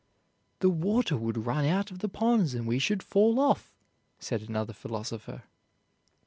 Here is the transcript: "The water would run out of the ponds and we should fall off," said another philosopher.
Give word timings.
"The 0.61 0.69
water 0.71 1.15
would 1.15 1.45
run 1.45 1.63
out 1.63 1.91
of 1.91 1.99
the 1.99 2.09
ponds 2.09 2.55
and 2.55 2.65
we 2.65 2.79
should 2.79 3.03
fall 3.03 3.39
off," 3.39 3.71
said 4.17 4.41
another 4.41 4.73
philosopher. 4.73 5.43